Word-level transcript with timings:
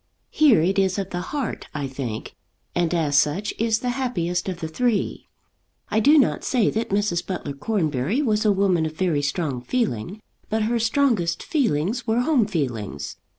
Here 0.31 0.63
it 0.63 0.79
is 0.79 0.97
of 0.97 1.11
the 1.11 1.21
heart, 1.29 1.67
I 1.75 1.85
think, 1.85 2.33
and 2.73 2.91
as 2.91 3.19
such 3.19 3.53
is 3.59 3.81
the 3.81 3.91
happiest 3.91 4.49
of 4.49 4.59
the 4.59 4.67
three. 4.67 5.27
I 5.91 5.99
do 5.99 6.17
not 6.17 6.43
say 6.43 6.71
that 6.71 6.89
Mrs. 6.89 7.23
Butler 7.27 7.53
Cornbury 7.53 8.19
was 8.23 8.43
a 8.43 8.51
woman 8.51 8.87
of 8.87 8.93
very 8.93 9.21
strong 9.21 9.61
feeling; 9.61 10.19
but 10.49 10.63
her 10.63 10.79
strongest 10.79 11.43
feelings 11.43 12.07
were 12.07 12.21
home 12.21 12.47
feelings. 12.47 13.17